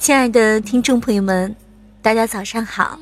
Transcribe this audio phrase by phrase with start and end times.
[0.00, 1.54] 亲爱的听众朋友们，
[2.00, 2.98] 大家早上好！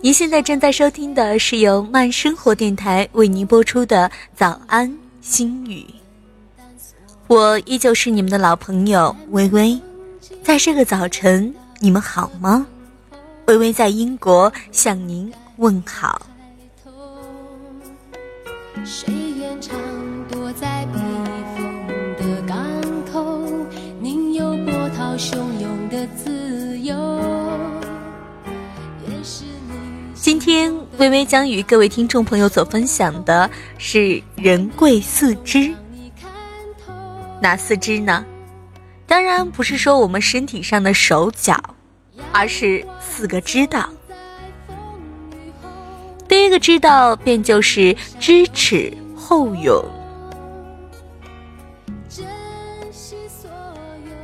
[0.00, 5.82] 您现在正在收听的是由慢生活电台为您播出的《早安心语》，
[7.28, 9.80] 我依旧是你们的老朋友微微。
[10.42, 12.66] 在这个早晨，你们好吗？
[13.46, 16.20] 微微在英国向您问好。
[18.84, 19.78] 谁愿常
[20.28, 20.98] 躲在避
[21.56, 21.86] 风
[22.18, 22.58] 的港
[23.12, 23.40] 口？
[24.00, 25.45] 宁有波涛汹
[30.98, 35.70] 微微将与各位听众朋友所分享的是人贵四肢。
[37.40, 38.24] 哪四肢呢？
[39.06, 41.62] 当然不是说我们身体上的手脚，
[42.32, 43.88] 而是四个知道。
[46.26, 49.84] 第一个知道便就是知耻后勇。《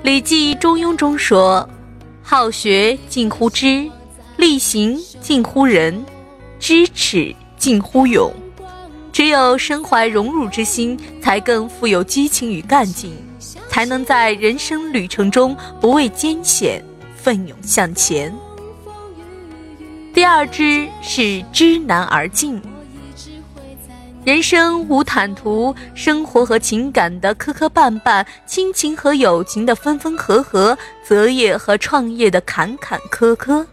[0.03, 1.69] 礼记·中庸》中说
[2.25, 3.89] ：“好学近乎知，
[4.37, 6.05] 力行近乎仁，
[6.63, 8.33] 知耻近乎勇。
[9.13, 13.13] 只有身怀荣辱之心，才更富有激情与干劲，
[13.69, 16.81] 才能在人生旅程中不畏艰险，
[17.17, 18.33] 奋勇向前。”
[20.15, 22.63] 第二知是知难而进。
[24.25, 33.67] 人生无坦途，生活和情感的磕磕绊绊，亲情和友情的分分合合，择业和创业的坎坎坷坷，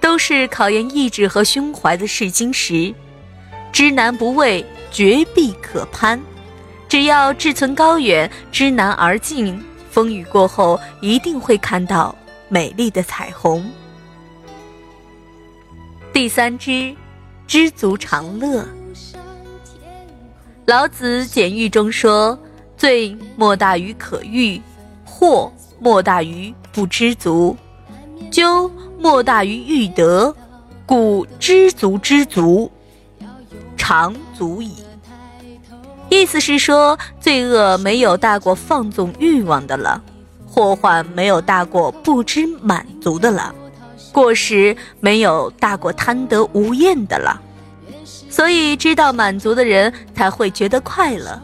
[0.00, 2.94] 都是考验意志和胸怀的试金石。
[3.72, 6.20] 知难不畏，绝壁可攀。
[6.88, 12.12] 只要志存高远，知难而进，风雨过后一定会看到
[12.48, 13.70] 美丽的彩虹。
[16.12, 16.92] 第三支，
[17.46, 18.66] 知足常乐。
[20.66, 22.38] 老子简喻中说
[22.76, 24.60] ：“罪莫大于可欲，
[25.04, 27.56] 祸莫大于不知足，
[28.30, 30.34] 咎莫大于欲得。
[30.86, 32.70] 故知足知足，
[33.76, 34.74] 常足矣。”
[36.10, 40.02] 意思是说，罪恶没有大过放纵欲望的了，
[40.44, 43.54] 祸患没有大过不知满足的了。
[44.10, 47.40] 过失没有大过贪得无厌的了，
[48.28, 51.40] 所以知道满足的人才会觉得快乐，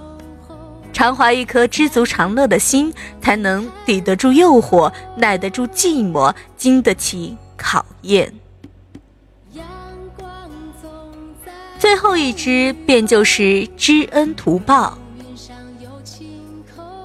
[0.93, 2.93] 常怀一颗知足常乐的心，
[3.23, 8.33] 才能抵得住诱惑，耐得住寂寞，经得起考验。
[11.79, 14.97] 最后一只便就是知恩图报。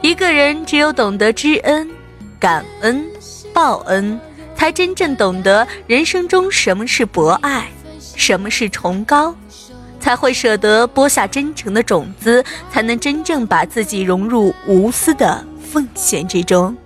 [0.02, 1.90] 一个人只有懂得知恩、
[2.40, 3.06] 感恩、
[3.54, 4.20] 报恩。
[4.54, 7.68] 才真正懂得人生中什么是博爱，
[8.16, 9.36] 什么是崇高，
[10.00, 16.78] 才会舍得播下真诚的种子，才能真正把自己融入无私的奉献之中。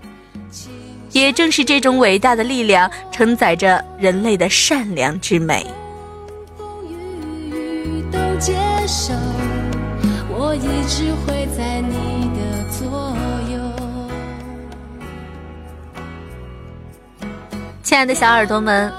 [1.15, 5.65] 也正是这种伟大的力量，承载着人类的善良之美。
[17.81, 18.91] 亲爱的小耳朵们，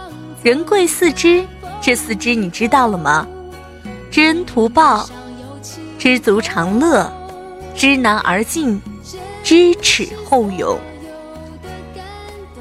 [0.43, 1.45] 人贵四肢，
[1.83, 3.27] 这四肢你知道了吗？
[4.11, 5.07] 知恩图报，
[5.99, 7.13] 知足常乐，
[7.75, 8.81] 知难而进，
[9.45, 10.79] 知耻后勇。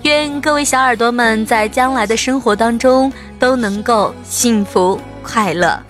[0.06, 5.82] 愿各位小耳朵们在将来的生活当中都能够幸福快乐。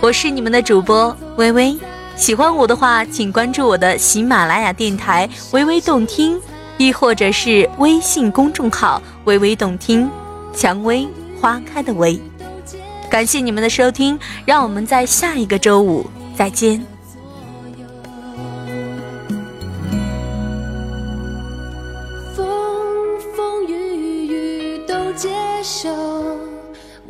[0.00, 1.76] 我是你们的主播微微，
[2.14, 6.40] 喜欢我的话，请关注我的喜马拉雅电台微微动听。
[6.78, 10.08] 亦或者是微信公众号“微微动听”，
[10.54, 11.06] 蔷薇
[11.40, 12.20] 花开的薇。
[13.10, 16.84] 感谢你们的收听，让我们在下一个周五再见。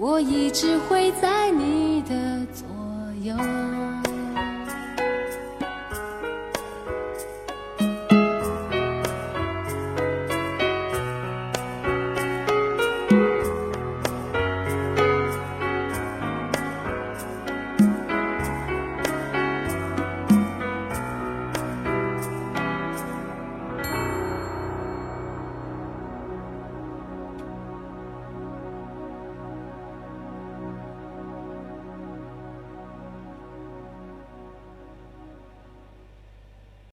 [0.03, 2.67] 我一直会在你的左
[3.23, 3.37] 右。